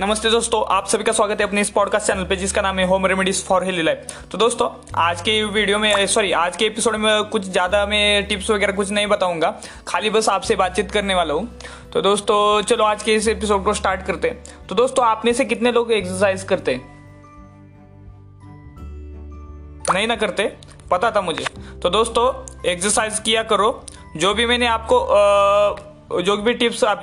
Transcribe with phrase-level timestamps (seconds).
[0.00, 2.86] नमस्ते दोस्तों आप सभी का स्वागत है अपने इस पॉडकास्ट चैनल पे जिसका नाम है
[2.88, 4.68] home remedies for healthy life तो दोस्तों
[4.98, 8.90] आज के वीडियो में सॉरी आज के एपिसोड में कुछ ज़्यादा मैं टिप्स वगैरह कुछ
[8.90, 9.50] नहीं बताऊँगा।
[9.88, 11.58] खाली बस आपसे बातचीत करने वाला हूँ।
[11.92, 15.32] तो दोस्तों चलो आज के इस एपिसोड को स्टार्ट करते हैं। तो दोस्तों आप में
[15.32, 16.80] से कितने लोग एक्सरसाइज करते
[19.92, 20.52] नहीं ना करते?
[20.90, 21.44] पता था मुझे।
[21.82, 22.26] तो दोस्तों
[22.70, 23.70] एक्सरसाइज किया करो।
[24.16, 27.02] जो भी मैंने आपको आ, जो भी टिप्स आप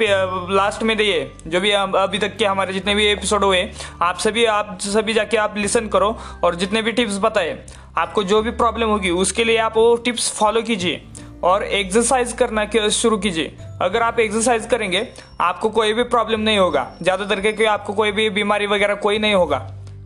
[0.52, 3.62] लास्ट में दिए, जो भी अभी तक के हमारे जितने भी एपिसोड हुए,
[4.02, 7.58] आप सभी आप सभी जाके आप लिसन करो और जितने भी टिप्स बताए,
[7.98, 11.02] आपको जो भी प्रॉब्लम होगी, उसके लिए आप वो टिप्स फॉलो कीजिए
[11.44, 15.08] और एक्सरसाइज करना शुरू कीजिए। अगर आप एक्सरसाइज करेंगे,
[15.42, 19.34] आपको कोई भी प्रॉब्लम नहीं होगा। ज़्यादातर के आपको कोई भी बीमारी वगैरह कोई नहीं
[19.36, 19.58] होगा।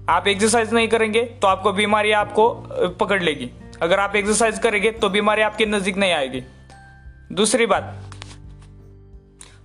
[0.10, 2.50] आप एक्सरसाइज नहीं करेंगे तो आपको बीमारी आपको
[3.00, 3.50] पकड़ लेगी।
[3.82, 6.44] अगर आप एक्सरसाइज करेंगे तो बीमारी आपके नज़दीक नहीं आएगी।
[7.34, 8.11] दूसरी बात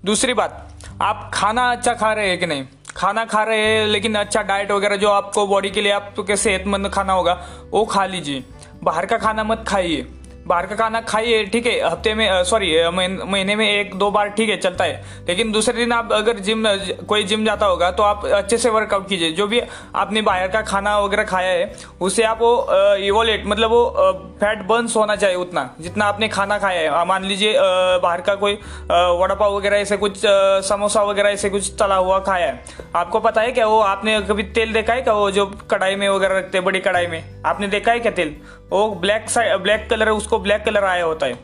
[0.05, 0.68] दूसरी बात,
[1.02, 2.65] आप खाना अच्छा खा रहे हैं कि नहीं?
[2.96, 6.88] खाना खा रहे हैं, लेकिन अच्छा डाइट वगैरह जो आपको बॉडी के लिए आपको सेहतमंद
[6.88, 7.32] खाना होगा,
[7.71, 8.45] वो खा लीजिए।
[8.84, 10.06] बाहर का खाना मत खाइए।
[10.47, 11.79] बाहर का खाना खाइए, ठीक है?
[11.83, 15.93] हफ़्ते में सॉरी महीने में एक, दो बार ठीक है, चलता है। लेकिन दूसरे दिन
[15.93, 16.65] आप अगर जिम
[17.09, 19.61] कोई जिम जाता होगा तो आप अच्छे से वर्कआउट कीजिए। जो भी
[19.95, 23.85] आपने बाहर का खाना वगैरह खाया है, उसे आप वो इवोलेट मतलब वो
[24.41, 28.55] फैट बर्न्स होना चाहिए उतना, जितना आपने खाना खाया है। मान लीजिए बाहर का कोई
[28.55, 30.21] वड़ा पाव वगैरह, ऐसे कुछ
[30.67, 32.65] समोसा वगैरह, ऐसे कुछ तला हुआ खाया है।
[32.97, 36.09] आपको पता है क्या वो, आपने कभी तेल देखा है क्या वो, जो कढ़ाई में
[36.09, 37.43] वगैरह रखते हैं, बड़ी कढ़ाई में?
[37.47, 38.37] आपने देखा है क्या तेल?
[38.71, 39.27] वो ब्लैक
[39.63, 41.38] ब्लैक कलर उसको ब्लैक कलर आया होता है।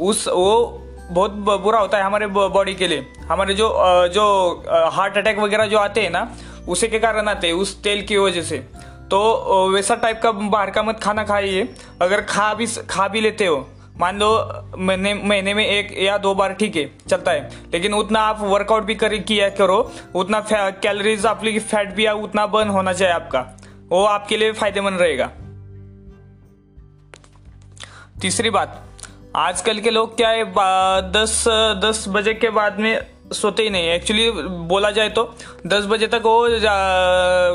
[0.00, 3.68] उस, वो बहुत बुरा होता है हमारे बॉडी के लिए। हमारे जो
[4.08, 4.24] जो
[4.92, 6.30] हार्ट अटैक वगैरह जो आते हैं ना,
[6.68, 8.58] उसी के कारण आते हैं, उस तेल की वजह से।
[9.10, 11.68] तो वैसा टाइप का बाहर का मत खाना खाइए।
[12.02, 13.66] अगर खा भी खा भी लेते हो,
[14.00, 14.30] मान लो,
[14.78, 18.82] महीने महीने में एक या दो बार ठीक है, चलता है। लेकिन उतना आप वर्कआउट
[18.82, 23.40] भी कर, किया करो, उतना कैलोरीज आपकी फैट भी, उतना बर्न होना चाहिए आपका।
[23.88, 25.30] वो आपके लिए फ़ायदेमंद रहेगा।
[28.22, 28.84] तीसरी बात
[29.36, 30.44] आजकल के लोग क्या है
[31.12, 31.44] दस
[31.84, 34.30] दस बजे के बाद में सोते ही नहीं एक्चुअली
[34.68, 35.34] बोला जाए तो
[35.66, 36.46] दस बजे तक वो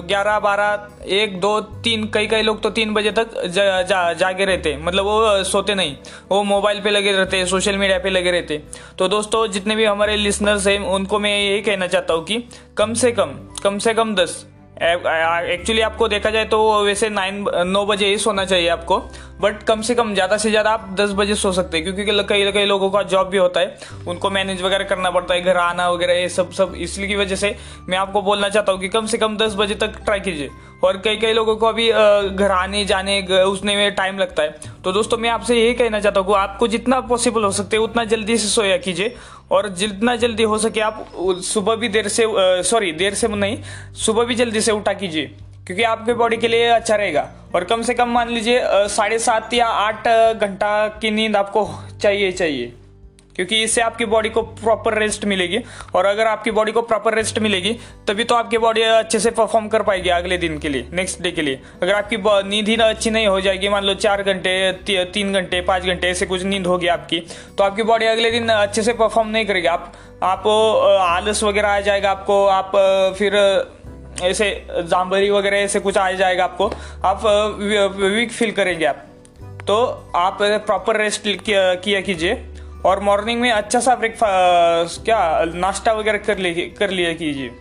[0.08, 4.46] ग्यारह बारह एक दो तीन कई कई लोग तो तीन बजे तक जा, जा, जागे
[4.46, 5.96] रहते मतलब वो सोते नहीं।
[6.32, 8.64] वो मोबाइल पे लगे रहते सोशल मीडिया पे लगे रहते
[8.98, 12.44] तो दोस्तों जितने भी हमारे लिसनर्स हैं उनको मैं यही कहना चाहता हूँ कि
[12.78, 14.46] कम से कम कम से कम दस
[14.82, 18.98] एक्चुअली आपको देखा जाए तो वैसे नाइन नौ बजे ही सोना चाहिए आपको
[19.42, 22.52] बट कम से कम ज़्यादा से ज़्यादा आप दस बजे सो सकते हैं, क्योंकि कई
[22.52, 25.90] कई लोगों का जॉब भी होता है, उनको मैनेज वगैरह करना पड़ता है, घर आना
[25.90, 27.56] वगैरह, ये सब सब, इसलिए की वजह से
[27.90, 30.50] मैं आपको बोलना चाहता हूँ कि कम से कम दस बजे तक ट्राई कीजिए,
[30.84, 34.92] और कई कई लोगों को अभी घर आने, जाने उसने में टाइम लगता है तो
[34.92, 38.38] दोस्तों मैं आपसे यही कहना चाहता हूँ आपको जितना पॉसिबल हो सकते है, उतना जल्दी
[38.38, 39.16] से सोया कीजिए
[39.54, 41.06] और जितना जल्दी हो सके आप
[41.44, 42.26] सुबह भी देर से
[42.64, 43.58] सॉरी देर से नहीं,
[43.96, 45.26] सुबह भी जल्दी से उठा कीजिए,
[45.66, 49.54] क्योंकि आपके बॉडी के लिए अच्छा रहेगा। और कम से कम मान लीजिए साढ़े सात
[49.54, 51.68] या आठ घंटा की नींद आपको
[52.02, 52.74] चाहिए चाहिए।
[53.36, 55.60] क्योंकि इससे आपकी बॉडी को प्रॉपर रेस्ट मिलेगी।
[55.96, 57.72] और अगर आपकी बॉडी को प्रॉपर रेस्ट मिलेगी
[58.08, 61.32] तभी तो आपकी बॉडी अच्छे से परफॉर्म कर पाएगी अगले दिन के लिए नेक्स्ट डे
[61.32, 62.18] के लिए। अगर आपकी
[62.50, 66.10] नींद ही अच्छी नहीं हो जाएगी मान लो चार घंटे ती, तीन घंटे पाँच घंटे
[66.10, 67.20] ऐसे कुछ नींद होगी आपकी
[67.58, 69.94] तो आपकी बॉडी अगले दिन अच्छे से परफॉर्म नहीं करेगी। आप
[70.24, 70.48] आप
[71.02, 72.72] आलस वगैरह आ जाएगा आपको आप
[73.18, 73.36] फिर
[74.22, 76.72] ऐसे जाम्बरी वगैरह ऐसे कुछ आ जाएगा आपको
[77.06, 77.26] आप
[78.00, 79.06] वीक फील करेंगे आप।
[79.68, 79.84] तो
[80.16, 82.34] आप प्रॉपर रेस्ट किया कीजिए।
[82.86, 85.20] और मॉर्निंग में अच्छा सा ब्रेकफास्ट क्या,
[85.56, 87.52] नाश्ता वगैरह कर ले कर लिया कीजिए।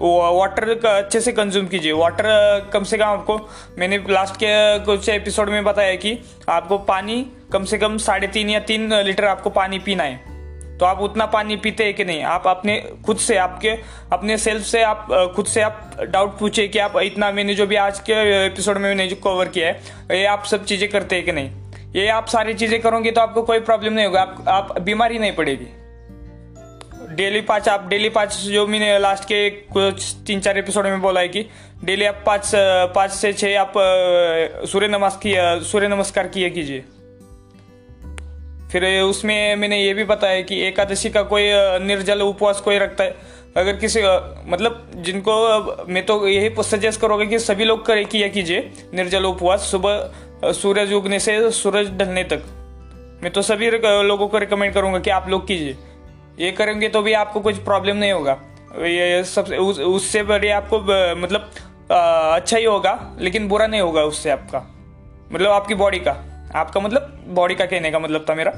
[0.00, 3.38] वाटर का अच्छे से कंज्यूम कीजिए। वाटर कम से कम आपको
[3.78, 6.18] मैंने लास्ट के कुछ एपिसोड में बताया कि
[6.48, 10.86] आपको पानी कम से कम साढ़े तीन या तीन लीटर आपको पानी पीना है। तो
[10.86, 12.22] आप उतना पानी पीते हैं कि नहीं?
[12.22, 13.70] आप अपने खुद से, आपके
[14.12, 15.06] अपने सेल्फ से आप
[15.36, 18.12] खुद से आप डाउट पूछे कि आप इतना मैंने जो भी आज के
[18.46, 19.80] एपिसोड में मैंने जो कवर किया है,
[20.10, 21.50] ये आप सब चीज़ें करते हैं कि नहीं?
[21.96, 25.32] ये आप सारी चीज़ें करोगे तो आपको कोई प्रॉब्लम नहीं होगा। आप, आप बीमारी नहीं
[25.32, 25.66] पड़ेगी।
[27.14, 31.20] डेली पाँच आप डेली पाँच जो मैंने लास्ट के कुछ तीन चार एपिसोड में बोला
[31.20, 31.44] है कि
[31.84, 32.50] डेली आप पाँच
[32.94, 33.72] पाँच से छः आप
[34.68, 36.84] सूर्य नमस्कार सूर्य नमस्कार किया कीजिए।
[38.72, 41.42] फिर उसमें मैंने ये भी बताया कि एकादशी का कोई
[41.86, 43.16] निर्जल उपवास कोई रखता है।
[43.58, 44.00] अगर किसी
[44.46, 45.34] मतलब जिनको
[45.88, 50.92] मैं तो यही सजेस्ट करोगे कि सभी लोग करे किया कीजिए। निर्जल उपवास सुबह सूरज
[50.92, 52.42] उगने से सूरज ढलने तक।
[53.22, 55.76] मैं तो सभी लोगों को रिकमेंड करूँगा कि आप लोग कीजिए।
[56.38, 58.36] ये करेंगे तो भी आपको कुछ प्रॉब्लम नहीं होगा।
[58.78, 60.78] ये सबसे उस, उससे बड़े आपको
[61.16, 61.50] मतलब
[61.90, 64.58] अच्छा ही होगा लेकिन बुरा नहीं होगा उससे आपका।
[65.32, 66.16] मतलब आपकी बॉडी का।
[66.54, 68.50] आपका मतलब बॉडी का कहने का मतलब था मेरा।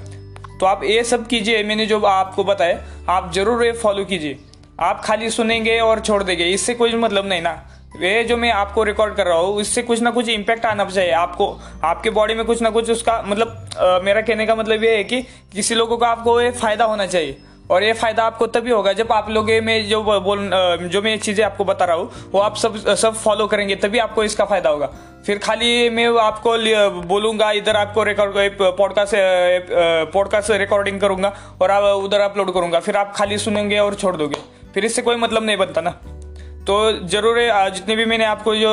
[0.61, 4.39] तो आप ये सब कीजिए। मैंने जो आपको बताया आप ज़रूर ये फॉलो कीजिए।
[4.81, 7.51] आप खाली सुनेंगे और छोड़ देंगे इससे कोई मतलब नहीं ना।
[8.01, 11.11] ये जो मैं आपको रिकॉर्ड कर रहा हूँ इससे कुछ ना कुछ इम्पैक्ट आना चाहिए
[11.13, 11.47] आपको।
[11.85, 13.49] आपके बॉडी में कुछ ना कुछ उसका मतलब
[13.79, 15.21] आ, मेरा कहने का मतलब ये है कि
[15.55, 17.37] किसी लोगों को आपको ये फ़ायदा होना चाहिए।
[17.71, 20.51] और ये फ़ायदा आपको तभी होगा जब आप लोग में जो बोल
[20.85, 24.25] जो मैं चीज़ें आपको बता रहा हूँ वो आप सब सब फॉलो करेंगे तभी आपको
[24.25, 24.87] इसका फ़ायदा होगा।
[25.27, 26.57] फिर खाली मैं आपको
[27.09, 29.15] बोलूँगा इधर आपको रिकॉर्ड पॉडकास्ट
[30.13, 31.33] पॉडकास्ट रिकॉर्डिंग करूँगा
[31.63, 35.17] और आप उधर अपलोड करूँगा। फिर आप खाली सुनेंगे और छोड़ दोगे। फिर इससे कोई
[35.17, 36.01] मतलब नहीं बनता ना।
[36.61, 38.71] तो ज़रूर है जितने भी मैंने आपको जो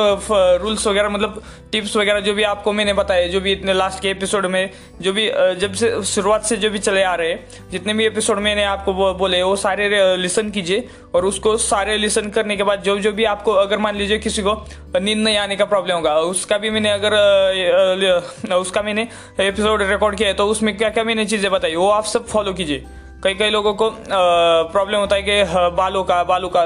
[0.62, 1.42] रूल्स वगैरह मतलब
[1.72, 5.12] टिप्स वगैरह जो भी आपको मैंने बताए, जो भी इतने लास्ट के एपिसोड में, जो
[5.12, 5.26] भी
[5.60, 9.14] जब से, शुरुआत से जो भी चले आ रहे हैं, जितने भी एपिसोड मैंने आपको
[9.14, 10.84] बोले, वो सारे लिसन कीजिए
[11.14, 14.42] और उसको सारे लिसन करने के बाद जो जो भी आपको, अगर मान लीजिए किसी
[14.42, 14.54] को
[14.94, 19.08] नींद नहीं आने का प्रॉब्लम होगा, उसका भी मैंने अगर उसका मैंने
[19.40, 22.52] एपिसोड रिकॉर्ड किया है तो उसमें क्या क्या मैंने चीज़ें बताई, वो आप सब फॉलो
[22.52, 22.84] कीजिए।
[23.24, 23.90] कई कई लोगों को
[24.72, 25.42] प्रॉब्लम होता है कि
[25.76, 26.64] बालों का बालों का,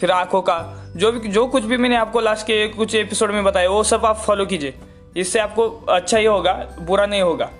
[0.00, 0.56] फिर आँखों का,
[0.96, 4.06] जो भी, जो कुछ भी मैंने आपको लास्ट के कुछ एपिसोड में बताया, वो सब
[4.06, 4.74] आप फॉलो कीजिए।
[5.16, 7.50] इससे आपको अच्छा ही होगा, बुरा नहीं होगा।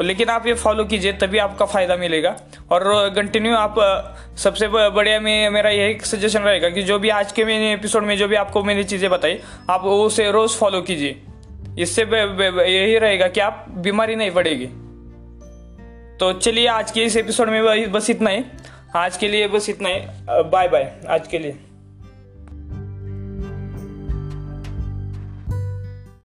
[0.00, 2.36] लेकिन आप ये फॉलो कीजिए, तभी आपका फ़ायदा मिलेगा।
[2.70, 3.74] और कंटिन्यू आप
[4.36, 8.16] सबसे बढ़िया में, मेरा यही सजेशन रहेगा कि जो भी आज के मैंने एपिसोड में
[8.18, 9.38] जो भी आपको मैंने चीज़ें बताई,
[9.70, 11.20] आप उसे रोज़ फॉलो कीजिए।
[11.78, 14.68] इससे यही रहेगा कि आप बीमारी नहीं पड़ेगी।
[16.20, 18.44] तो चलिए आज के इस एपिसोड में बस इतना ही।
[18.96, 20.00] आज के लिए बस इतना ही।
[20.50, 21.56] बाय बाय आज के लिए।